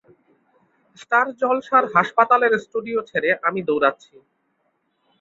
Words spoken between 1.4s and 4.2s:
জলসার হাসপাতালের স্টুডিও ছেড়ে আমি দৌড়াচ্ছি।